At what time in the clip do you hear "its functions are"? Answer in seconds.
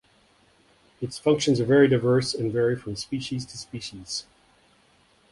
0.99-1.65